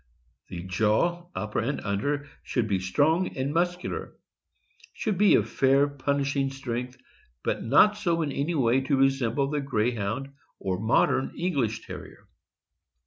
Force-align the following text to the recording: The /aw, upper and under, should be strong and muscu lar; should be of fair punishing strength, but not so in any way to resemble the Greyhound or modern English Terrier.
The 0.47 0.63
/aw, 0.63 1.29
upper 1.35 1.59
and 1.59 1.79
under, 1.81 2.27
should 2.41 2.67
be 2.67 2.79
strong 2.79 3.37
and 3.37 3.53
muscu 3.53 3.91
lar; 3.91 4.15
should 4.93 5.15
be 5.15 5.35
of 5.35 5.47
fair 5.47 5.87
punishing 5.87 6.49
strength, 6.49 6.97
but 7.43 7.61
not 7.63 7.97
so 7.97 8.23
in 8.23 8.31
any 8.31 8.55
way 8.55 8.81
to 8.81 8.97
resemble 8.97 9.51
the 9.51 9.61
Greyhound 9.61 10.29
or 10.57 10.79
modern 10.79 11.35
English 11.37 11.85
Terrier. 11.85 12.27